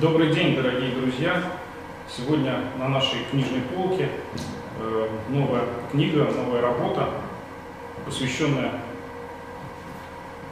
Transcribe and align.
Добрый 0.00 0.34
день, 0.34 0.56
дорогие 0.56 0.90
друзья! 0.90 1.40
Сегодня 2.08 2.64
на 2.80 2.88
нашей 2.88 3.18
книжной 3.30 3.60
полке 3.60 4.08
э, 4.80 5.08
новая 5.28 5.62
книга, 5.92 6.24
новая 6.24 6.62
работа, 6.62 7.10
посвященная 8.04 8.72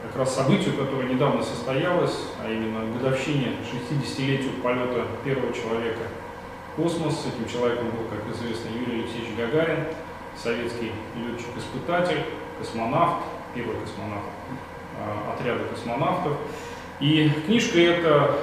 как 0.03 0.15
раз 0.19 0.35
событию, 0.35 0.77
которое 0.77 1.09
недавно 1.09 1.43
состоялось, 1.43 2.17
а 2.41 2.49
именно 2.49 2.89
годовщине 2.93 3.55
60-летию 3.69 4.53
полета 4.63 5.07
первого 5.25 5.51
человека 5.51 6.03
в 6.71 6.81
космос. 6.81 7.25
Этим 7.25 7.51
человеком 7.51 7.87
был, 7.87 8.05
как 8.05 8.21
известно, 8.33 8.69
Юрий 8.69 9.01
Алексеевич 9.01 9.35
Гагарин, 9.37 9.87
советский 10.37 10.93
летчик-испытатель, 11.17 12.23
космонавт, 12.59 13.25
первый 13.53 13.75
космонавт 13.81 14.23
э, 14.99 15.33
отряда 15.33 15.65
космонавтов. 15.65 16.37
И 17.01 17.29
книжка 17.45 17.79
эта 17.79 18.37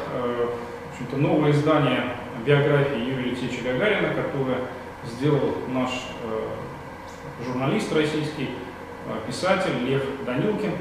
э, 1.00 1.04
общем-то, 1.04 1.16
новое 1.16 1.52
издание 1.52 2.16
биографии 2.44 2.98
Юрия 2.98 3.30
Алексеевича 3.30 3.62
Гагарина, 3.64 4.14
которое 4.14 4.58
сделал 5.04 5.54
наш 5.68 5.90
э, 6.24 7.44
журналист 7.44 7.92
российский, 7.92 8.50
э, 9.06 9.26
писатель 9.26 9.84
Лев 9.84 10.02
Данилкин. 10.26 10.72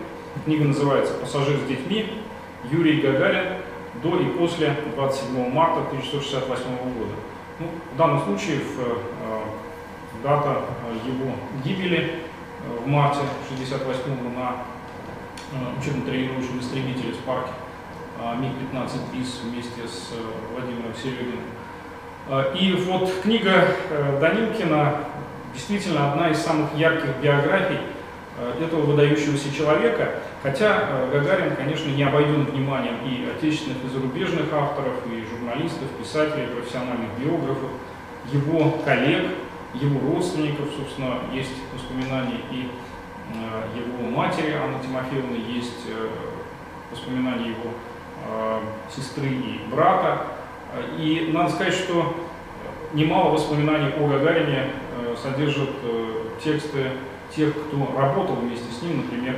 Книга 0.45 0.66
называется 0.66 1.13
«Пассажир 1.16 1.57
с 1.57 1.67
детьми. 1.67 2.21
Юрий 2.70 3.02
Гагарин 3.02 3.62
до 4.03 4.20
и 4.20 4.26
после 4.26 4.76
27 4.95 5.52
марта 5.52 5.81
1968 5.88 6.63
года». 6.99 7.13
Ну, 7.59 7.67
в 7.93 7.98
данном 7.98 8.23
случае 8.23 8.59
в, 8.59 8.79
э, 8.79 9.41
дата 10.23 10.62
его 11.05 11.31
гибели 11.63 12.20
э, 12.65 12.79
в 12.84 12.88
марте 12.88 13.20
1968 13.49 14.35
на 14.35 14.55
э, 15.54 15.79
учебно-тренировочном 15.79 16.59
истребителе 16.59 17.13
«Спарке» 17.13 17.51
А, 17.51 17.68
МиГ-15 18.19 19.13
БИС 19.13 19.41
вместе 19.43 19.87
с 19.87 20.11
э, 20.11 20.53
Владимиром 20.53 20.93
Серегиным. 21.01 21.39
А, 22.27 22.53
и 22.53 22.73
вот 22.73 23.11
книга 23.23 23.65
э, 23.89 24.17
Данилкина 24.20 24.98
действительно 25.53 26.11
одна 26.11 26.29
из 26.29 26.37
самых 26.37 26.76
ярких 26.76 27.15
биографий 27.21 27.79
э, 28.37 28.63
этого 28.63 28.81
выдающегося 28.81 29.53
человека, 29.55 30.20
хотя 30.43 31.07
Гагарин, 31.11 31.55
конечно, 31.55 31.89
не 31.89 32.03
обойден 32.03 32.43
вниманием 32.43 32.95
и 33.05 33.29
отечественных, 33.29 33.77
и 33.85 33.87
зарубежных 33.87 34.51
авторов, 34.54 34.95
и 35.07 35.23
журналистов, 35.26 35.87
писателей, 35.98 36.48
профессиональных 36.48 37.09
биографов, 37.17 37.70
его 38.31 38.71
коллег, 38.83 39.27
его 39.73 40.13
родственников, 40.13 40.65
собственно, 40.76 41.20
есть 41.33 41.51
воспоминания 41.73 42.39
и 42.51 42.67
его 43.76 44.09
матери 44.09 44.54
Анны 44.54 44.79
Тимофеевны, 44.83 45.37
есть 45.48 45.85
воспоминания 46.91 47.49
его 47.49 47.71
сестры 48.93 49.27
и 49.27 49.62
брата. 49.71 50.21
И 50.98 51.31
надо 51.34 51.49
сказать, 51.51 51.73
что 51.73 52.15
немало 52.93 53.31
воспоминаний 53.31 53.91
о 53.99 54.07
Гагарине 54.07 54.67
э, 54.98 55.15
содержат 55.21 55.70
э, 55.84 56.27
тексты 56.43 56.91
тех, 57.35 57.53
кто 57.53 57.99
работал 57.99 58.35
вместе 58.35 58.71
с 58.71 58.81
ним, 58.81 58.98
например, 58.98 59.37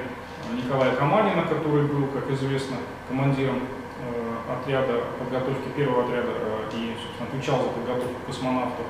Николая 0.53 0.95
Каманина, 0.95 1.43
который 1.43 1.83
был, 1.83 2.07
как 2.07 2.29
известно, 2.31 2.77
командиром 3.07 3.61
отряда 4.51 5.03
подготовки 5.19 5.69
первого 5.75 6.03
отряда 6.03 6.29
и, 6.73 6.95
собственно, 7.01 7.29
отвечал 7.29 7.61
за 7.61 7.69
подготовку 7.69 8.16
космонавтов 8.25 8.85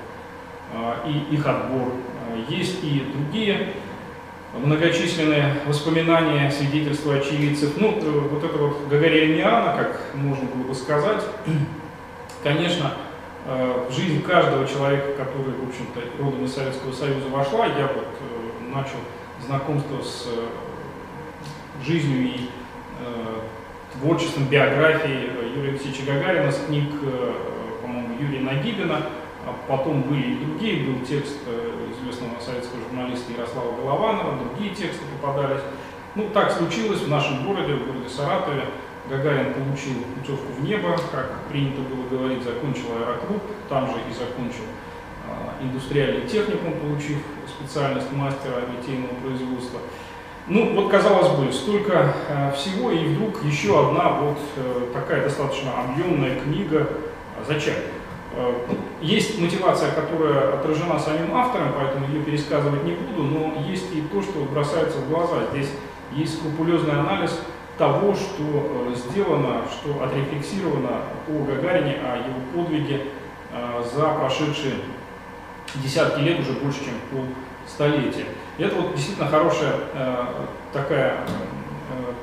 и 1.05 1.35
их 1.35 1.45
отбор. 1.45 1.93
Есть 2.47 2.83
и 2.83 3.11
другие 3.13 3.73
многочисленные 4.53 5.55
воспоминания, 5.65 6.51
свидетельства 6.51 7.15
очевидцев. 7.15 7.73
Ну, 7.77 7.97
э, 8.01 8.19
вот 8.29 8.43
это 8.43 8.57
вот 8.57 8.87
Гагарианиана, 8.89 9.77
как 9.77 10.01
можно 10.13 10.45
было 10.45 10.67
бы 10.67 10.75
сказать, 10.75 11.23
конечно, 12.43 12.93
э, 13.45 13.87
в 13.89 13.93
жизнь 13.93 14.21
каждого 14.21 14.67
человека, 14.67 15.13
который, 15.13 15.53
в 15.53 15.69
общем-то, 15.69 16.01
родом 16.21 16.45
из 16.45 16.53
Советского 16.53 16.91
Союза 16.91 17.27
вошла, 17.29 17.65
я 17.65 17.87
вот 17.87 18.07
э, 18.19 18.73
начал 18.73 18.97
знакомство 19.45 20.01
с 20.01 20.27
жизнью 21.83 22.27
и 22.27 22.49
творчеством, 23.99 24.45
биографией 24.45 25.31
Юрия 25.55 25.69
Алексеевича 25.71 26.03
Гагарина, 26.05 26.51
с 26.51 26.63
книг, 26.67 26.91
по-моему, 27.81 28.21
Юрия 28.21 28.41
Нагибина, 28.41 29.01
а 29.47 29.55
потом 29.67 30.03
были 30.03 30.33
и 30.33 30.45
другие, 30.45 30.83
был 30.85 31.03
текст 31.03 31.39
известного 32.01 32.39
советского 32.39 32.81
журналиста 32.81 33.31
Ярослава 33.31 33.75
Голованова, 33.75 34.37
другие 34.37 34.73
тексты 34.73 35.03
попадались. 35.21 35.61
Ну, 36.15 36.29
так 36.33 36.51
случилось 36.51 37.01
в 37.01 37.07
нашем 37.07 37.45
городе, 37.45 37.73
в 37.73 37.87
городе 37.87 38.09
Саратове. 38.09 38.65
Гагарин 39.09 39.53
получил 39.53 39.93
путевку 40.15 40.53
в 40.53 40.63
небо, 40.63 40.95
как 41.11 41.39
принято 41.49 41.81
было 41.81 42.07
говорить, 42.07 42.43
закончил 42.43 42.93
аэроклуб, 42.95 43.41
там 43.67 43.87
же 43.87 43.93
и 43.93 44.13
закончил 44.13 44.63
э, 45.27 45.63
индустриальный 45.63 46.27
техникум, 46.27 46.73
получив 46.79 47.17
специальность 47.47 48.11
мастера 48.11 48.61
литейного 48.71 49.13
производства. 49.15 49.79
Ну, 50.47 50.73
вот 50.75 50.91
казалось 50.91 51.29
бы, 51.37 51.51
столько 51.51 52.13
э, 52.29 52.51
всего, 52.53 52.91
и 52.91 53.05
вдруг 53.05 53.43
еще 53.43 53.87
одна 53.87 54.09
вот 54.09 54.39
э, 54.57 54.87
такая 54.93 55.23
достаточно 55.23 55.71
объемная 55.81 56.39
книга 56.39 56.87
«Зачем?». 57.47 57.75
Э, 58.33 58.53
есть 59.01 59.39
мотивация, 59.39 59.91
которая 59.91 60.55
отражена 60.55 60.99
самим 60.99 61.35
автором, 61.35 61.73
поэтому 61.75 62.07
ее 62.07 62.23
пересказывать 62.23 62.83
не 62.83 62.93
буду, 62.93 63.23
но 63.23 63.61
есть 63.67 63.93
и 63.93 64.01
то, 64.01 64.21
что 64.21 64.45
бросается 64.51 64.99
в 64.99 65.09
глаза. 65.09 65.47
Здесь 65.51 65.69
есть 66.13 66.37
скрупулезный 66.37 66.93
анализ 66.93 67.39
того, 67.77 68.13
что 68.13 68.91
э, 68.91 68.95
сделано, 68.95 69.63
что 69.69 70.03
отрефлексировано 70.03 71.01
о 71.27 71.45
Гагарине, 71.45 71.95
о 71.95 72.17
его 72.17 72.39
подвиге 72.55 73.07
э, 73.51 73.83
за 73.93 74.07
прошедшие 74.09 74.75
десятки 75.75 76.21
лет, 76.21 76.39
уже 76.39 76.53
больше, 76.53 76.79
чем 76.85 76.93
полстолетия. 77.65 78.25
И 78.57 78.63
это 78.63 78.75
вот 78.75 78.93
действительно 78.93 79.29
хорошая 79.29 79.73
такая 80.73 81.19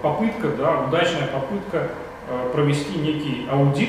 попытка, 0.02 0.48
да, 0.48 0.82
удачная 0.82 1.26
попытка 1.28 1.88
провести 2.52 2.98
некий 2.98 3.48
аудит 3.50 3.88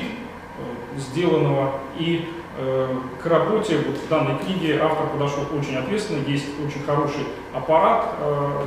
сделанного. 1.00 1.80
И 1.98 2.28
э, 2.58 2.96
к 3.22 3.26
работе 3.26 3.78
вот 3.86 3.96
в 3.96 4.08
данной 4.08 4.38
книге 4.38 4.80
автор 4.82 5.08
подошел 5.08 5.44
очень 5.58 5.76
ответственно, 5.76 6.24
есть 6.26 6.46
очень 6.64 6.82
хороший 6.84 7.26
аппарат, 7.52 8.14
э, 8.20 8.66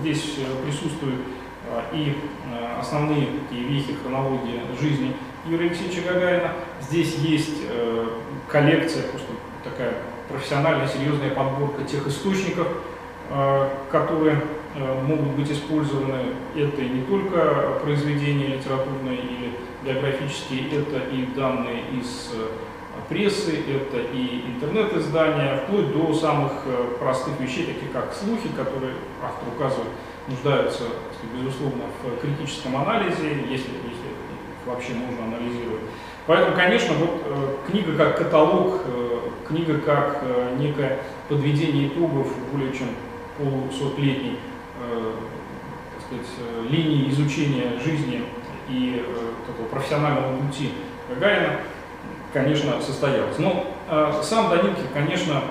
здесь 0.00 0.36
э, 0.38 0.64
присутствуют 0.64 1.20
э, 1.70 1.96
и 1.96 2.16
э, 2.52 2.80
основные 2.80 3.26
такие 3.48 3.64
вехи 3.64 3.94
хронологии 4.02 4.60
жизни 4.80 5.14
Юрия 5.48 5.66
Алексеевича 5.66 6.02
Гагарина. 6.12 6.52
Здесь 6.80 7.16
есть 7.16 7.58
э, 7.68 8.08
коллекция, 8.48 9.04
просто 9.04 9.28
такая 9.62 9.94
профессиональная, 10.28 10.88
серьезная 10.88 11.30
подборка 11.30 11.84
тех 11.84 12.06
источников, 12.06 12.66
э, 13.30 13.68
которые 13.90 14.42
э, 14.74 15.02
могут 15.02 15.28
быть 15.36 15.50
использованы. 15.50 16.34
Это 16.54 16.82
не 16.82 17.02
только 17.02 17.78
произведения 17.82 18.56
литературные 18.56 19.18
или 19.18 19.52
биографические, 19.86 20.66
это 20.80 20.98
и 21.14 21.26
данные 21.36 21.82
из 21.92 22.32
э, 22.34 22.48
прессы, 23.08 23.52
это 23.52 23.98
и 24.12 24.42
интернет-издания, 24.48 25.62
вплоть 25.64 25.92
до 25.92 26.12
самых 26.12 26.52
э, 26.66 26.96
простых 26.98 27.38
вещей, 27.40 27.66
таких 27.66 27.92
как 27.92 28.12
слухи, 28.12 28.48
которые 28.56 28.94
автор 29.22 29.48
указывает, 29.48 29.90
нуждаются, 30.28 30.82
безусловно, 31.38 31.84
в 32.02 32.20
критическом 32.20 32.76
анализе, 32.76 33.28
если, 33.48 33.70
если 33.88 34.10
вообще 34.66 34.94
можно 34.94 35.24
анализировать. 35.24 35.82
Поэтому, 36.26 36.56
конечно, 36.56 36.94
вот 36.94 37.22
э, 37.24 37.70
книга 37.70 37.96
как 37.96 38.18
каталог, 38.18 38.82
книга 39.46 39.78
как 39.78 40.24
некое 40.58 40.98
подведение 41.28 41.86
итогов 41.86 42.26
более 42.52 42.72
чем 42.72 42.88
полусотлетней 43.38 44.40
так 46.10 46.70
линии 46.70 47.10
изучения 47.10 47.78
жизни 47.84 48.24
и 48.68 49.04
э, 49.06 49.46
такого 49.46 49.66
профессионального 49.68 50.36
пути 50.38 50.72
Гагарина, 51.08 51.60
конечно, 52.32 52.80
состоялось. 52.80 53.38
Но 53.38 53.66
э, 53.88 54.20
сам 54.22 54.50
Данилкин, 54.50 54.88
конечно, 54.92 55.42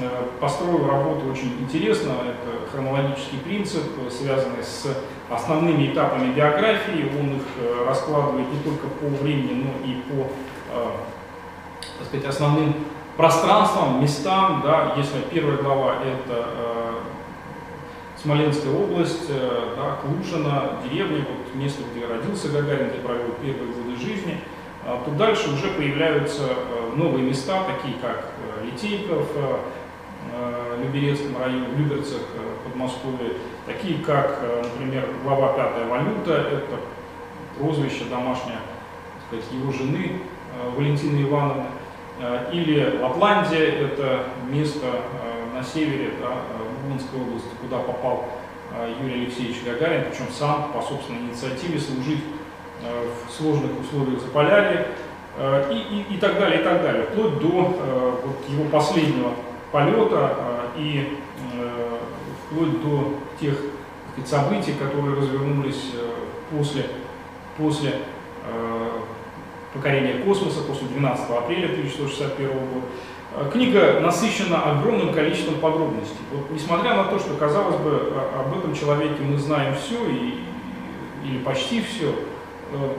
э, 0.00 0.08
построил 0.40 0.86
работу 0.86 1.26
очень 1.30 1.56
интересно. 1.60 2.12
Это 2.24 2.70
хронологический 2.70 3.38
принцип, 3.38 3.82
связанный 4.10 4.62
с 4.62 4.86
основными 5.30 5.92
этапами 5.92 6.32
биографии. 6.32 7.10
Он 7.18 7.36
их 7.36 7.86
раскладывает 7.86 8.46
не 8.52 8.60
только 8.60 8.86
по 8.88 9.06
времени, 9.06 9.64
но 9.64 9.86
и 9.86 10.02
по 10.02 10.28
так 11.98 12.08
сказать, 12.08 12.26
основным 12.26 12.74
пространствам, 13.16 14.02
местам. 14.02 14.62
Да. 14.64 14.94
Если 14.96 15.20
первая 15.30 15.58
глава– 15.58 15.96
это 16.04 16.46
Смоленская 18.24 18.72
область, 18.72 19.26
э, 19.28 19.74
да, 19.76 19.96
Клушина, 19.96 20.78
деревня, 20.82 21.26
вот 21.28 21.54
место, 21.54 21.82
где 21.92 22.06
родился 22.06 22.48
Гагарин, 22.48 22.88
где 22.88 23.00
провел 23.00 23.34
первые 23.42 23.70
годы 23.74 24.00
жизни. 24.00 24.40
А 24.86 25.02
тут 25.04 25.18
дальше 25.18 25.52
уже 25.52 25.68
появляются 25.76 26.44
э, 26.44 26.96
новые 26.96 27.22
места, 27.22 27.64
такие 27.64 27.98
как 28.00 28.30
э, 28.38 28.64
Литейков, 28.64 29.28
Люберецком 30.82 31.36
районе, 31.38 31.66
в 31.68 31.78
Люберцах, 31.78 32.22
Подмосковье, 32.64 33.34
такие 33.66 34.02
как, 34.02 34.40
например, 34.62 35.06
глава 35.22 35.52
5 35.52 35.86
валюта, 35.86 36.32
это 36.32 36.80
прозвище 37.58 38.04
домашнее 38.10 38.56
сказать, 39.28 39.44
его 39.52 39.70
жены 39.70 40.22
Валентины 40.74 41.22
Ивановны. 41.22 41.66
Или 42.52 42.98
Лапландия, 43.00 43.60
это 43.60 44.24
место 44.50 44.86
на 45.54 45.62
севере 45.62 46.12
да, 46.20 46.38
Мурманской 46.84 47.20
области, 47.20 47.48
куда 47.60 47.78
попал 47.78 48.26
Юрий 49.00 49.24
Алексеевич 49.24 49.62
Гагарин, 49.64 50.04
причем 50.10 50.26
сам 50.30 50.72
по 50.72 50.82
собственной 50.82 51.20
инициативе 51.20 51.78
служить 51.78 52.24
в 52.82 53.32
сложных 53.32 53.70
условиях 53.80 54.20
Заполярья 54.20 54.86
и, 55.70 56.04
и, 56.10 56.14
и 56.14 56.18
так 56.18 56.38
далее, 56.38 56.60
и 56.60 56.64
так 56.64 56.82
далее, 56.82 57.04
вплоть 57.04 57.38
до 57.38 57.46
вот, 58.24 58.48
его 58.48 58.64
последнего 58.70 59.30
полета 59.72 60.36
и 60.76 61.18
вплоть 62.46 62.82
до 62.82 63.14
тех 63.40 63.54
событий, 64.24 64.74
которые 64.74 65.16
развернулись 65.16 65.92
после, 66.50 66.86
после 67.56 68.00
покорения 69.72 70.22
космоса, 70.24 70.62
после 70.62 70.88
12 70.88 71.30
апреля 71.30 71.66
1961 71.66 72.48
года. 72.48 72.86
Э, 73.36 73.50
книга 73.50 73.98
насыщена 74.00 74.62
огромным 74.62 75.12
количеством 75.12 75.56
подробностей. 75.56 76.16
Вот, 76.32 76.50
несмотря 76.52 76.94
на 76.94 77.04
то, 77.04 77.18
что, 77.18 77.34
казалось 77.34 77.76
бы, 77.78 78.12
об 78.38 78.56
этом 78.56 78.74
человеке 78.74 79.22
мы 79.22 79.36
знаем 79.36 79.74
все 79.74 80.06
и, 80.08 80.44
или 81.24 81.38
почти 81.38 81.82
все, 81.82 82.14
э, 82.72 82.90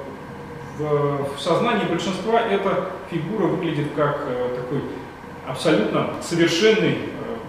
в, 0.77 1.35
в 1.37 1.39
сознании 1.39 1.85
большинства 1.85 2.41
эта 2.41 2.89
фигура 3.09 3.45
выглядит 3.45 3.87
как 3.95 4.25
э, 4.27 4.57
такой 4.57 4.81
абсолютно 5.47 6.09
совершенный 6.21 6.97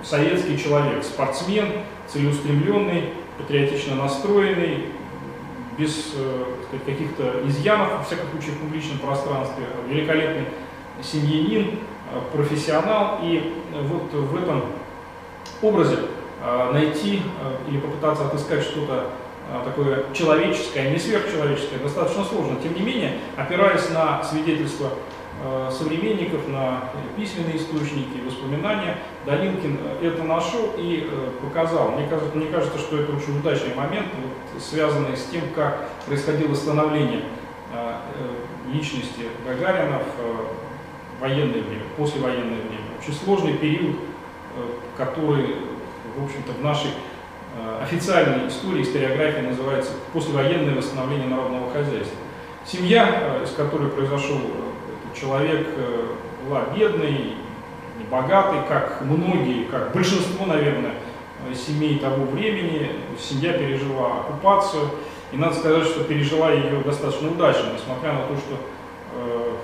советский 0.05 0.57
человек, 0.57 1.03
спортсмен, 1.03 1.67
целеустремленный, 2.07 3.15
патриотично 3.39 3.97
настроенный, 3.97 4.85
без 5.77 6.15
каких-то 6.85 7.43
изъянов, 7.47 7.99
во 7.99 8.05
всяком 8.05 8.31
случае, 8.31 8.53
в 8.53 8.59
публичном 8.59 8.99
пространстве, 8.99 9.65
великолепный 9.89 10.45
семьянин, 11.03 11.79
профессионал, 12.33 13.21
и 13.23 13.55
вот 13.83 14.13
в 14.13 14.37
этом 14.37 14.65
образе 15.63 15.99
э, 16.43 16.73
найти 16.73 17.23
э, 17.43 17.71
или 17.71 17.79
попытаться 17.79 18.27
отыскать 18.27 18.63
что-то 18.63 19.11
такое 19.65 20.13
человеческое, 20.13 20.91
не 20.91 20.99
сверхчеловеческое, 20.99 21.79
достаточно 21.79 22.25
сложно. 22.25 22.57
Тем 22.61 22.75
не 22.75 22.81
менее, 22.81 23.13
опираясь 23.37 23.89
на 23.91 24.21
свидетельства 24.25 24.91
современников, 25.71 26.49
на 26.49 26.91
письменные 27.17 27.59
источники, 27.59 28.27
воспоминания, 28.27 28.99
Данилкин 29.25 29.79
это 30.03 30.25
нашел 30.25 30.73
и 30.77 31.09
показал. 31.41 31.93
Мне 31.93 32.09
кажется, 32.09 32.37
мне 32.37 32.47
кажется, 32.47 32.77
что 32.77 32.99
это 32.99 33.13
очень 33.15 33.39
удачный 33.39 33.73
момент, 33.77 34.09
вот, 34.21 34.61
связанный 34.61 35.17
с 35.17 35.27
тем, 35.27 35.43
как 35.55 35.91
происходило 36.07 36.53
становление 36.53 37.23
личности 38.73 39.27
Гагарина 39.47 40.03
военное 41.21 41.63
время, 41.63 41.83
послевоенное 41.97 42.61
время. 42.61 42.87
Очень 43.01 43.15
сложный 43.15 43.55
период, 43.55 43.97
э, 44.57 44.69
который, 44.97 45.57
в 46.17 46.25
общем-то, 46.25 46.53
в 46.53 46.63
нашей 46.63 46.91
э, 46.91 47.83
официальной 47.83 48.49
истории, 48.49 48.83
историографии 48.83 49.41
называется 49.41 49.93
послевоенное 50.13 50.75
восстановление 50.75 51.29
народного 51.29 51.71
хозяйства. 51.73 52.17
Семья, 52.65 53.39
э, 53.41 53.45
из 53.45 53.51
которой 53.53 53.89
произошел 53.89 54.39
этот 54.39 55.19
человек, 55.19 55.67
была 56.47 56.63
бедной, 56.77 57.35
небогатой, 57.99 58.61
как 58.69 59.01
многие, 59.03 59.65
как 59.65 59.93
большинство, 59.93 60.47
наверное, 60.47 60.95
семей 61.55 61.99
того 61.99 62.25
времени. 62.27 62.93
Семья 63.19 63.53
пережила 63.53 64.21
оккупацию, 64.21 64.91
и 65.33 65.37
надо 65.37 65.55
сказать, 65.55 65.85
что 65.85 66.05
пережила 66.05 66.53
ее 66.53 66.81
достаточно 66.83 67.31
удачно, 67.31 67.71
несмотря 67.75 68.13
на 68.13 68.21
то, 68.27 68.37
что 68.37 69.59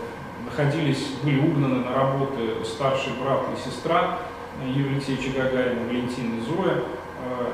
находились, 0.53 1.09
были 1.23 1.41
угнаны 1.41 1.85
на 1.85 1.95
работы 1.95 2.65
старший 2.65 3.13
брат 3.23 3.41
и 3.57 3.69
сестра 3.69 4.19
Юрия 4.67 4.97
Алексеевича 4.97 5.31
Гагарина, 5.37 5.87
Валентина 5.87 6.35
и 6.37 6.41
Зоя. 6.41 6.77
Э, 6.77 7.47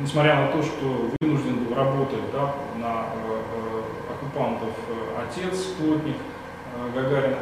несмотря 0.00 0.36
на 0.36 0.48
то, 0.48 0.62
что 0.62 1.10
вынужден 1.20 1.64
был 1.64 1.74
работать 1.74 2.20
да, 2.32 2.54
на 2.78 3.06
э, 3.14 3.40
э, 3.52 4.12
оккупантов 4.12 4.70
отец, 5.28 5.64
плотник 5.78 6.16
Гагарина, 6.94 7.38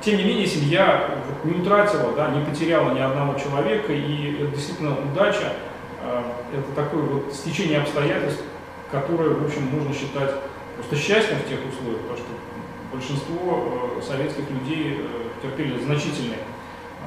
тем 0.00 0.18
не 0.18 0.24
менее, 0.24 0.46
семья 0.46 1.10
не 1.44 1.60
утратила, 1.60 2.12
да, 2.12 2.28
не 2.30 2.44
потеряла 2.44 2.92
ни 2.92 3.00
одного 3.00 3.38
человека, 3.38 3.92
и 3.92 4.36
это 4.40 4.56
действительно 4.56 4.96
удача, 4.98 5.52
это 6.52 6.72
такое 6.74 7.02
вот 7.02 7.32
стечение 7.32 7.80
обстоятельств, 7.80 8.42
которое, 8.90 9.30
в 9.30 9.44
общем, 9.44 9.62
можно 9.64 9.94
считать 9.94 10.30
просто 10.76 10.96
счастьем 10.96 11.36
в 11.38 11.48
тех 11.48 11.58
условиях, 11.68 12.00
потому 12.02 12.18
что 12.18 12.26
большинство 12.94 13.96
э, 13.98 14.02
советских 14.02 14.50
людей 14.50 15.00
э, 15.00 15.42
терпели 15.42 15.82
значительные 15.82 16.38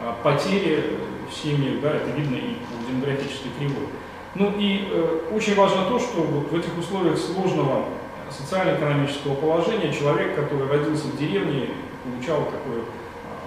э, 0.02 0.14
потери 0.24 0.98
в 1.30 1.34
семьях, 1.34 1.82
да, 1.82 1.92
это 1.92 2.10
видно 2.12 2.36
и 2.36 2.56
по 2.56 2.92
демографической 2.92 3.52
кривой. 3.58 3.88
Ну 4.36 4.54
и 4.58 4.88
очень 5.34 5.56
важно 5.56 5.86
то, 5.86 5.98
что 5.98 6.22
вот 6.22 6.52
в 6.52 6.56
этих 6.56 6.78
условиях 6.78 7.18
сложного 7.18 7.86
социально-экономического 8.30 9.34
положения 9.34 9.92
человек, 9.92 10.36
который 10.36 10.68
родился 10.68 11.08
в 11.08 11.18
деревне, 11.18 11.70
получал 12.04 12.46
такое 12.46 12.84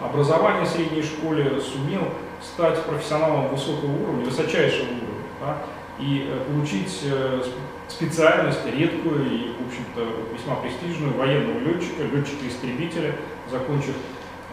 образование 0.02 0.64
в 0.64 0.68
средней 0.68 1.02
школе, 1.02 1.60
сумел 1.60 2.08
стать 2.42 2.82
профессионалом 2.84 3.48
высокого 3.48 3.92
уровня, 4.02 4.24
высочайшего 4.24 4.86
уровня, 4.86 5.24
да, 5.40 5.58
и 6.00 6.28
получить 6.48 7.04
специальность 7.90 8.64
редкую 8.66 9.26
и, 9.26 9.52
в 9.52 9.66
общем-то, 9.66 10.06
весьма 10.32 10.56
престижную 10.56 11.14
военного 11.14 11.58
летчика, 11.58 12.04
летчика-истребителя, 12.04 13.16
закончив 13.50 13.94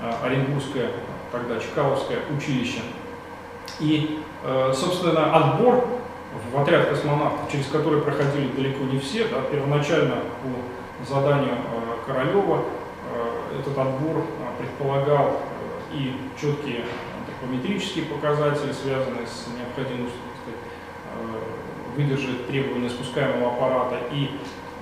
э, 0.02 0.12
Оренбургское, 0.24 0.90
тогда 1.32 1.60
Чкаловское 1.60 2.20
училище. 2.36 2.80
И, 3.80 4.20
собственно, 4.74 5.36
отбор 5.36 5.88
в 6.52 6.60
отряд 6.60 6.90
космонавтов, 6.90 7.52
через 7.52 7.68
который 7.68 8.02
проходили 8.02 8.48
далеко 8.48 8.84
не 8.86 8.98
все, 9.00 9.28
да, 9.28 9.42
первоначально 9.52 10.16
по 10.42 11.06
заданию 11.06 11.54
Королева 12.08 12.64
этот 13.60 13.78
отбор 13.78 14.24
предполагал 14.58 15.42
и 15.94 16.16
четкие 16.40 16.86
антропометрические 17.20 18.06
показатели, 18.06 18.72
связанные 18.72 19.28
с 19.28 19.48
необходимостью 19.58 20.20
выдержать 21.98 22.48
требования 22.48 22.90
спускаемого 22.90 23.54
аппарата 23.54 23.98
и 24.14 24.30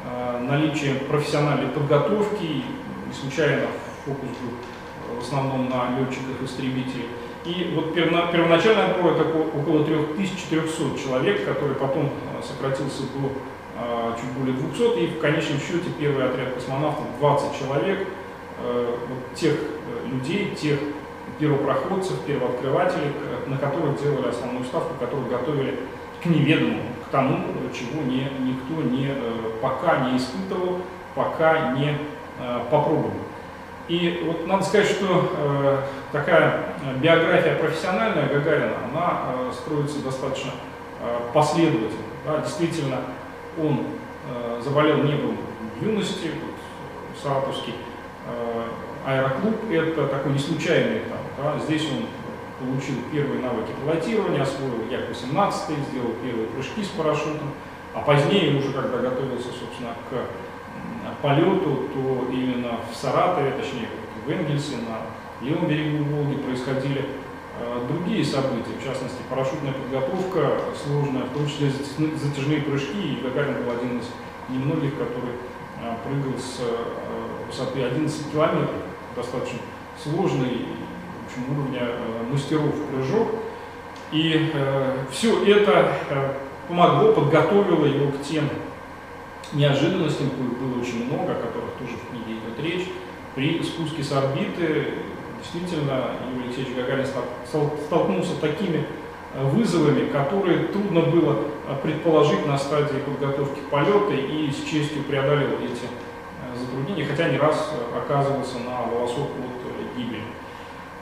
э, 0.03 0.39
наличие 0.41 0.95
профессиональной 0.95 1.69
подготовки, 1.69 2.63
не 3.07 3.13
случайно 3.13 3.67
фокус 4.05 4.29
был 4.41 5.17
в 5.17 5.21
основном 5.21 5.69
на 5.69 5.97
летчиках-истребителей. 5.97 7.07
И 7.45 7.73
вот 7.75 7.93
первоначальный 7.93 8.85
отбор 8.85 9.13
это 9.13 9.23
около 9.29 9.85
3400 9.85 10.99
человек, 10.99 11.45
который 11.45 11.75
потом 11.75 12.05
э, 12.05 12.41
сократился 12.43 13.03
до 13.03 13.31
э, 13.77 14.15
чуть 14.19 14.31
более 14.31 14.55
200, 14.55 14.99
и 14.99 15.07
в 15.07 15.19
конечном 15.19 15.59
счете 15.59 15.89
первый 15.97 16.25
отряд 16.25 16.53
космонавтов 16.53 17.05
20 17.19 17.59
человек, 17.59 18.07
э, 18.59 18.97
вот 19.07 19.35
тех 19.35 19.53
э, 19.53 20.07
людей, 20.09 20.55
тех 20.55 20.79
первопроходцев, 21.39 22.19
первооткрывателей, 22.21 23.11
на 23.47 23.57
которых 23.57 24.01
делали 24.01 24.29
основную 24.29 24.65
ставку, 24.65 24.93
которых 24.99 25.29
готовили 25.29 25.79
к 26.23 26.25
неведомому, 26.25 26.81
тому, 27.15 27.39
чего 27.73 28.03
не, 28.03 28.27
никто 28.41 28.81
не, 28.83 29.07
э, 29.07 29.51
пока 29.61 30.09
не 30.09 30.17
испытывал, 30.17 30.81
пока 31.15 31.71
не 31.71 31.97
э, 32.39 32.59
попробовал. 32.69 33.13
И 33.87 34.21
вот 34.25 34.47
надо 34.47 34.65
сказать, 34.65 34.87
что 34.87 35.31
э, 35.37 35.77
такая 36.11 36.75
биография 36.97 37.55
профессиональная 37.55 38.27
Гагарина, 38.27 38.73
она 38.91 39.19
э, 39.27 39.51
строится 39.53 40.03
достаточно 40.03 40.51
э, 41.01 41.19
последовательно. 41.33 42.03
Да? 42.25 42.39
Действительно, 42.39 42.97
он 43.57 43.85
э, 44.29 44.61
заболел 44.61 44.97
небом 44.97 45.37
в 45.79 45.85
юности, 45.85 46.31
вот, 46.43 47.21
Саратовский 47.23 47.75
э, 48.27 48.67
аэроклуб, 49.05 49.71
это 49.71 50.07
такой 50.07 50.33
не 50.33 50.39
случайный 50.39 50.97
этап. 50.97 51.19
Да? 51.37 51.59
Здесь 51.65 51.83
он 51.91 52.07
получил 52.59 52.95
первые 53.11 53.41
навыки 53.41 53.71
пилотирования, 53.81 54.41
освоил 54.41 54.87
Як-18, 54.89 55.89
сделал 55.89 56.13
первые 56.23 56.47
прыжки 56.47 56.83
с 56.83 56.89
парашютом, 56.89 57.51
а 57.93 58.01
позднее, 58.01 58.57
уже 58.57 58.71
когда 58.73 58.97
готовился, 58.97 59.47
собственно, 59.47 59.93
к 60.09 61.21
полету, 61.21 61.89
то 61.93 62.27
именно 62.31 62.79
в 62.91 62.95
Саратове, 62.95 63.51
точнее, 63.51 63.87
в 64.25 64.29
Энгельсе, 64.29 64.77
на 64.77 65.45
левом 65.45 65.67
берегу 65.67 66.03
Волги 66.03 66.35
происходили 66.35 67.05
э, 67.59 67.87
другие 67.87 68.23
события, 68.23 68.77
в 68.79 68.83
частности, 68.83 69.17
парашютная 69.29 69.73
подготовка 69.73 70.59
сложная, 70.83 71.23
в 71.23 71.33
том 71.33 71.47
числе 71.47 71.69
затяжные 71.69 72.61
прыжки, 72.61 73.13
и 73.13 73.21
Гагарин 73.21 73.63
был 73.63 73.71
один 73.71 73.99
из 73.99 74.05
немногих, 74.49 74.93
который 74.97 75.35
э, 75.81 75.95
прыгал 76.03 76.37
с 76.39 76.59
э, 76.61 77.45
высоты 77.47 77.83
11 77.83 78.31
километров, 78.31 78.71
достаточно 79.15 79.59
сложный 80.01 80.67
общем, 81.35 81.57
уровня 81.57 81.81
э, 81.81 82.31
мастеров 82.31 82.73
прыжок. 82.91 83.27
И 84.11 84.51
э, 84.53 84.97
все 85.11 85.43
это 85.45 85.93
э, 86.09 86.33
помогло, 86.67 87.13
подготовило 87.13 87.85
его 87.85 88.11
к 88.11 88.21
тем 88.21 88.49
неожиданностям, 89.53 90.29
было 90.29 90.81
очень 90.81 91.05
много, 91.05 91.33
о 91.33 91.35
которых 91.35 91.71
тоже 91.79 91.93
в 91.97 92.09
книге 92.09 92.39
идет 92.39 92.59
речь. 92.63 92.87
при 93.35 93.61
спуске 93.63 94.03
с 94.03 94.11
орбиты 94.11 94.93
действительно 95.39 96.11
Юрий 96.33 96.47
Алексеевич 96.47 96.75
Гагарин 96.75 97.05
столкнулся 97.85 98.31
с 98.31 98.39
такими 98.39 98.85
вызовами, 99.35 100.09
которые 100.09 100.67
трудно 100.67 101.01
было 101.01 101.43
предположить 101.83 102.45
на 102.47 102.57
стадии 102.57 102.97
подготовки 103.05 103.59
полета 103.69 104.13
и 104.13 104.49
с 104.49 104.63
честью 104.63 105.03
преодолел 105.03 105.49
эти 105.59 105.85
затруднения, 106.59 107.05
хотя 107.05 107.29
не 107.29 107.37
раз 107.37 107.71
оказывался 107.95 108.57
на 108.59 108.83
волосок 108.83 109.29
от 109.29 109.97
гибели. 109.97 110.21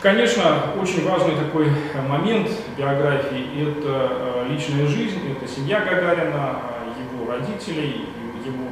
Конечно, 0.04 0.44
очень 0.82 1.08
важный 1.08 1.34
такой 1.38 1.72
момент 2.10 2.50
биографии– 2.78 3.48
это 3.62 4.10
э, 4.12 4.48
личная 4.50 4.86
жизнь, 4.86 5.22
это 5.32 5.50
семья 5.50 5.80
Гагарина, 5.80 6.60
его 7.00 7.32
родителей, 7.32 8.10
его 8.46 8.66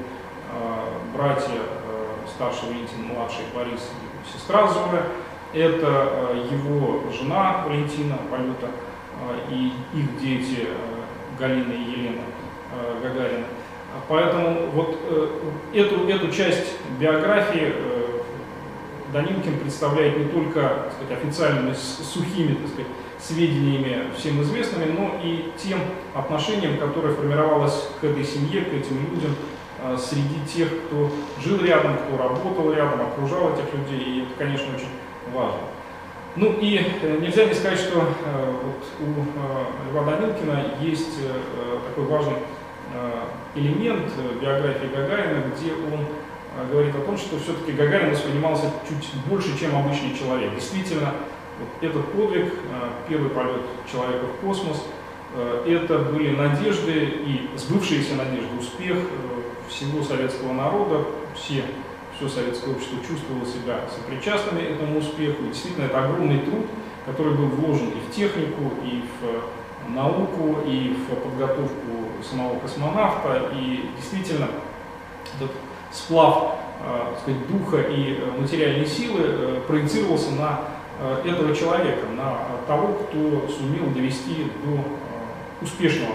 э, 0.51 1.15
братья, 1.15 1.53
э, 1.53 2.27
старший 2.35 2.67
Валентин, 2.67 3.05
младший 3.05 3.45
Борис, 3.55 3.79
сестра 4.33 4.67
Зоя, 4.67 5.03
это 5.53 6.11
его 6.51 7.01
жена 7.17 7.63
Валентина 7.65 8.17
Полюта 8.29 8.67
и 9.49 9.71
их 9.97 10.19
дети 10.19 10.67
Галина 11.39 11.71
и 11.71 11.91
Елена 11.91 12.23
Гагарина. 13.01 13.45
Поэтому 14.09 14.67
вот 14.73 14.97
эту, 15.73 16.09
эту 16.09 16.29
часть 16.31 16.77
биографии 16.99 17.73
Данилкин 19.11 19.59
представляет 19.59 20.17
не 20.17 20.25
только 20.25 20.61
так 20.61 20.93
сказать, 20.93 21.23
официальными 21.23 21.73
сухими 21.73 22.53
так 22.55 22.67
сказать, 22.67 22.91
сведениями 23.19 24.11
всем 24.17 24.41
известными, 24.41 24.91
но 24.91 25.19
и 25.23 25.51
тем 25.57 25.79
отношением, 26.13 26.77
которое 26.77 27.13
формировалось 27.13 27.89
к 27.99 28.03
этой 28.03 28.23
семье, 28.23 28.61
к 28.61 28.73
этим 28.73 28.97
людям 29.11 29.35
а, 29.83 29.97
среди 29.97 30.39
тех, 30.47 30.69
кто 30.85 31.11
жил 31.43 31.63
рядом, 31.63 31.97
кто 31.97 32.17
работал 32.17 32.73
рядом, 32.73 33.01
окружал 33.01 33.53
этих 33.53 33.73
людей, 33.73 34.03
и 34.03 34.21
это, 34.23 34.31
конечно, 34.37 34.67
очень 34.75 34.89
важно. 35.33 35.59
Ну 36.35 36.53
и 36.61 36.79
э, 37.01 37.17
нельзя 37.19 37.45
не 37.45 37.53
сказать, 37.53 37.79
что 37.79 37.99
э, 37.99 38.53
вот 38.63 38.85
у 39.01 39.21
э, 39.21 39.91
Льва 39.91 40.03
Данилкина 40.05 40.77
есть 40.81 41.17
такой 41.87 42.05
важный 42.05 42.37
элемент 43.55 44.11
биографии 44.41 44.87
Гагарина, 44.93 45.43
где 45.55 45.73
он 45.73 46.05
говорит 46.69 46.95
о 46.95 46.99
том, 46.99 47.17
что 47.17 47.39
все-таки 47.39 47.71
Гагарин 47.71 48.11
воспринимался 48.11 48.71
чуть 48.87 49.09
больше, 49.29 49.57
чем 49.57 49.75
обычный 49.75 50.17
человек. 50.17 50.53
Действительно, 50.55 51.13
вот 51.59 51.89
этот 51.89 52.11
подвиг, 52.11 52.53
а, 52.71 52.89
первый 53.07 53.29
полет 53.29 53.61
человека 53.89 54.25
в 54.25 54.45
космос, 54.45 54.83
а, 55.33 55.65
это 55.65 55.99
были 55.99 56.35
надежды 56.35 56.93
и 57.25 57.49
сбывшиеся 57.55 58.15
надежды, 58.15 58.49
успех 58.59 58.97
всего 59.69 60.03
советского 60.03 60.53
народа, 60.53 61.05
все, 61.35 61.63
все 62.17 62.27
советское 62.27 62.71
общество 62.71 62.97
чувствовало 63.07 63.45
себя 63.45 63.81
сопричастными 63.89 64.61
этому 64.61 64.99
успеху. 64.99 65.43
И 65.43 65.47
действительно, 65.47 65.85
это 65.85 66.03
огромный 66.03 66.39
труд, 66.39 66.65
который 67.05 67.33
был 67.33 67.47
вложен 67.47 67.89
и 67.89 67.99
в 67.99 68.13
технику, 68.13 68.73
и 68.83 69.03
в 69.21 69.89
науку, 69.89 70.59
и 70.65 70.95
в 70.95 71.15
подготовку 71.15 72.11
самого 72.29 72.59
космонавта. 72.59 73.51
И 73.55 73.89
действительно, 73.97 74.47
этот 75.39 75.51
сплав 75.91 76.55
э, 76.83 77.15
сказать, 77.21 77.47
духа 77.47 77.81
и 77.81 78.17
э, 78.17 78.39
материальной 78.39 78.85
силы 78.85 79.21
э, 79.23 79.61
проецировался 79.67 80.31
на 80.31 80.61
этого 81.25 81.55
человека, 81.55 82.05
на 82.15 82.37
того, 82.67 82.93
кто 82.93 83.47
сумел 83.47 83.87
довести 83.91 84.51
до 84.63 85.65
успешного 85.65 86.13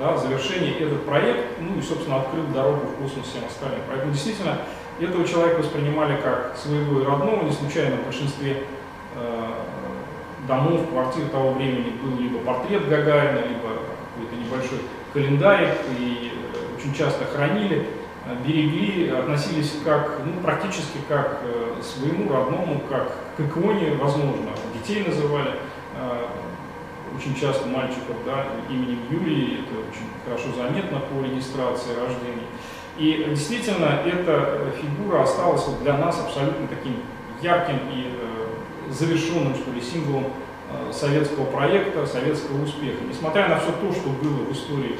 да, 0.00 0.16
завершения 0.16 0.72
этот 0.80 1.06
проект, 1.06 1.60
ну 1.60 1.78
и, 1.78 1.80
собственно, 1.80 2.16
открыл 2.16 2.42
дорогу 2.52 2.86
в 2.86 3.02
космос 3.02 3.28
всем 3.28 3.44
остальным. 3.46 3.82
Поэтому 3.88 4.12
действительно 4.12 4.58
этого 4.98 5.24
человека 5.28 5.60
воспринимали 5.60 6.20
как 6.20 6.56
своего 6.56 7.02
и 7.02 7.04
родного, 7.04 7.44
не 7.44 7.52
случайно 7.52 7.98
в 7.98 8.04
большинстве 8.06 8.64
домов, 10.48 10.80
квартир 10.90 11.28
того 11.28 11.52
времени 11.52 11.92
был 12.02 12.18
либо 12.18 12.40
портрет 12.40 12.88
Гагарина, 12.88 13.46
либо 13.46 13.68
какой-то 14.16 14.44
небольшой 14.44 14.80
календарик, 15.12 15.70
и 16.00 16.32
очень 16.76 16.92
часто 16.92 17.26
хранили 17.26 17.86
Э, 17.86 18.05
берегли, 18.44 19.08
относились 19.08 19.72
как, 19.84 20.20
ну, 20.24 20.40
практически 20.42 20.98
как 21.08 21.40
э, 21.44 21.80
своему 21.80 22.32
родному, 22.32 22.80
как 22.90 23.12
к 23.36 23.40
иконе, 23.40 23.94
возможно. 23.94 24.50
Детей 24.74 25.04
называли, 25.06 25.52
э, 25.96 26.26
очень 27.16 27.34
часто 27.36 27.68
мальчиков 27.68 28.16
да, 28.26 28.46
именем 28.68 28.98
Юрий, 29.10 29.60
это 29.60 29.78
очень 29.78 30.06
хорошо 30.24 30.48
заметно 30.56 30.98
по 30.98 31.24
регистрации 31.24 31.94
рождения. 31.94 32.46
И 32.98 33.26
действительно, 33.30 34.00
эта 34.04 34.72
фигура 34.80 35.22
осталась 35.22 35.64
вот 35.66 35.82
для 35.82 35.96
нас 35.96 36.20
абсолютно 36.20 36.66
таким 36.66 36.96
ярким 37.40 37.78
и 37.92 38.10
завершенным, 38.90 39.54
что 39.54 39.70
ли, 39.70 39.80
символом 39.80 40.24
советского 40.92 41.44
проекта, 41.44 42.06
советского 42.06 42.62
успеха. 42.64 43.04
Несмотря 43.08 43.48
на 43.48 43.58
все 43.58 43.72
то, 43.72 43.92
что 43.92 44.08
было 44.08 44.44
в 44.44 44.52
истории 44.52 44.96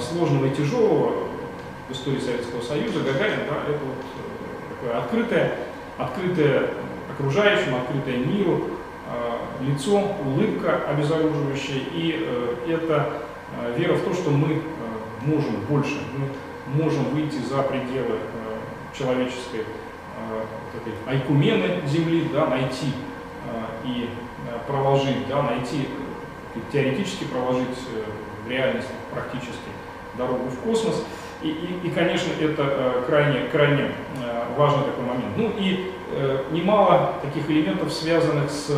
сложного 0.00 0.46
и 0.46 0.50
тяжелого, 0.50 1.29
истории 1.92 2.20
Советского 2.20 2.60
Союза, 2.60 3.00
Гагарин, 3.00 3.40
да, 3.48 3.56
это 3.68 3.84
вот 3.84 4.04
э, 4.04 4.74
такое 4.74 4.98
открытое, 4.98 5.56
открытое 5.98 6.70
окружающему, 7.12 7.78
открытое 7.78 8.18
миру 8.18 8.68
э, 9.08 9.64
лицо, 9.64 10.02
улыбка 10.24 10.82
обезоруживающая, 10.88 11.82
и 11.92 12.24
э, 12.26 12.74
это 12.74 13.12
э, 13.62 13.74
вера 13.76 13.94
в 13.94 14.04
то, 14.04 14.14
что 14.14 14.30
мы 14.30 14.54
э, 14.54 14.58
можем 15.22 15.60
больше, 15.68 15.98
мы 16.16 16.82
можем 16.82 17.04
выйти 17.10 17.36
за 17.36 17.62
пределы 17.62 18.16
э, 18.16 18.96
человеческой 18.96 19.64
э, 19.64 20.42
этой 20.76 21.12
айкумены 21.14 21.80
Земли, 21.86 22.28
да, 22.32 22.46
найти 22.46 22.92
и 23.84 24.08
проложить, 24.66 25.26
да, 25.28 25.42
найти, 25.42 25.88
теоретически 26.70 27.24
проложить 27.24 27.76
в 28.44 28.48
реальность 28.50 28.86
практически 29.12 29.70
дорогу 30.16 30.48
в 30.48 30.58
космос. 30.60 31.04
И, 31.42 31.48
и, 31.48 31.88
и 31.88 31.90
конечно, 31.90 32.32
это 32.40 32.62
э, 32.62 33.02
крайне, 33.06 33.48
крайне 33.50 33.92
э, 34.22 34.44
важный 34.56 34.84
такой 34.84 35.04
момент. 35.04 35.36
Ну 35.36 35.52
и 35.58 35.90
э, 36.12 36.44
немало 36.52 37.14
таких 37.22 37.48
элементов, 37.50 37.92
связанных 37.92 38.50
с 38.50 38.70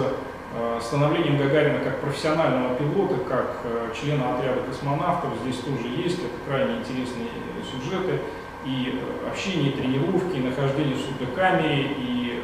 становлением 0.83 1.39
Гагарина 1.39 1.79
как 1.79 2.01
профессионального 2.01 2.75
пилота, 2.75 3.15
как 3.27 3.57
члена 3.99 4.35
отряда 4.35 4.61
космонавтов, 4.69 5.31
здесь 5.43 5.57
тоже 5.57 5.89
есть. 5.97 6.19
Это 6.19 6.29
крайне 6.47 6.81
интересные 6.81 7.29
сюжеты. 7.65 8.21
И 8.67 9.01
общение, 9.27 9.71
и 9.71 9.73
тренировки, 9.73 10.37
и 10.37 10.41
нахождение 10.43 10.95
в 10.95 11.01
супекамере, 11.01 11.95
и 11.97 12.43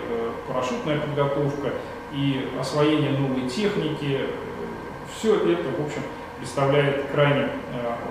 парашютная 0.49 1.01
подготовка, 1.01 1.75
и 2.15 2.49
освоение 2.59 3.11
новой 3.11 3.47
техники. 3.47 4.21
Все 5.15 5.35
это, 5.35 5.69
в 5.79 5.85
общем, 5.85 6.01
представляет 6.39 7.07
крайне 7.13 7.43
э, 7.43 7.49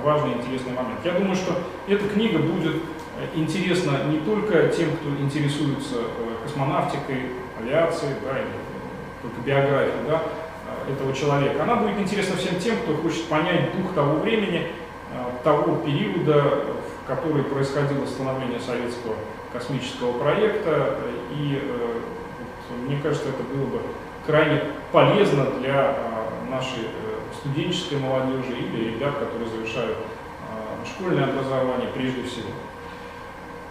важный 0.04 0.34
и 0.34 0.36
интересный 0.36 0.74
момент. 0.74 1.00
Я 1.04 1.14
думаю, 1.14 1.36
что 1.36 1.54
эта 1.88 2.08
книга 2.08 2.40
будет 2.40 2.76
э, 2.76 2.80
интересна 3.36 4.04
не 4.10 4.20
только 4.20 4.68
тем, 4.68 4.90
кто 4.92 5.10
интересуется 5.22 5.96
э, 5.96 6.44
космонавтикой, 6.44 7.32
авиацией, 7.60 8.14
да, 8.24 8.38
или 8.38 8.48
только 9.22 9.42
биографией 9.46 10.08
да, 10.08 10.22
этого 10.92 11.14
человека. 11.14 11.64
Она 11.64 11.76
будет 11.78 12.00
интересна 12.00 12.36
всем 12.36 12.60
тем, 12.60 12.78
кто 12.78 12.96
хочет 12.96 13.26
понять 13.26 13.76
дух 13.76 13.94
того 13.94 14.20
времени, 14.20 14.68
того 15.44 15.78
периода, 15.78 16.44
в 16.44 17.08
который 17.08 17.44
происходило 17.44 18.06
становление 18.06 18.60
советского 18.60 19.16
космического 19.52 20.20
проекта. 20.20 20.98
И 21.32 21.60
мне 22.86 23.00
кажется, 23.02 23.30
это 23.30 23.42
было 23.44 23.66
бы 23.66 23.80
крайне 24.28 24.62
полезно 24.92 25.48
для 25.60 25.96
нашей 26.52 26.90
студенческой 27.48 28.00
молодежи 28.00 28.54
или 28.60 28.96
ребят, 28.96 29.20
которые 29.20 29.50
завершают 29.50 29.98
а, 30.50 30.86
школьное 30.86 31.26
образование 31.26 31.90
прежде 31.94 32.24
всего. 32.24 32.50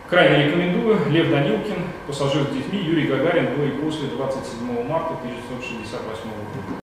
Крайне 0.09 0.47
рекомендую. 0.47 1.01
Лев 1.11 1.31
Данилкин, 1.31 1.83
пассажир 2.07 2.45
с 2.45 2.55
детьми, 2.55 2.79
Юрий 2.79 3.09
Гагарин 3.09 3.57
до 3.57 3.65
и 3.65 3.71
после 3.71 4.09
27 4.09 4.89
марта 4.89 5.15
1968 5.15 6.23
года. 6.31 6.75